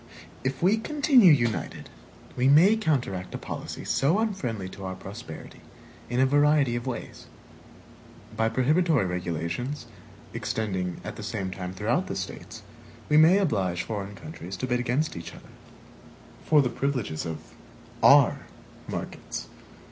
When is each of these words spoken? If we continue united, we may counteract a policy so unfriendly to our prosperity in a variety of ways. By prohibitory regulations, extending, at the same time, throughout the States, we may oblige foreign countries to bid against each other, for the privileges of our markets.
If 0.43 0.63
we 0.63 0.77
continue 0.77 1.31
united, 1.31 1.87
we 2.35 2.47
may 2.47 2.75
counteract 2.75 3.35
a 3.35 3.37
policy 3.37 3.85
so 3.85 4.17
unfriendly 4.17 4.67
to 4.69 4.83
our 4.83 4.95
prosperity 4.95 5.61
in 6.09 6.19
a 6.19 6.25
variety 6.25 6.75
of 6.75 6.87
ways. 6.87 7.27
By 8.35 8.49
prohibitory 8.49 9.05
regulations, 9.05 9.85
extending, 10.33 10.99
at 11.03 11.17
the 11.17 11.21
same 11.21 11.51
time, 11.51 11.73
throughout 11.75 12.07
the 12.07 12.15
States, 12.15 12.63
we 13.09 13.17
may 13.17 13.37
oblige 13.37 13.83
foreign 13.83 14.15
countries 14.15 14.57
to 14.57 14.65
bid 14.65 14.79
against 14.79 15.15
each 15.15 15.35
other, 15.35 15.51
for 16.45 16.63
the 16.63 16.69
privileges 16.69 17.23
of 17.23 17.53
our 18.01 18.47
markets. 18.87 19.49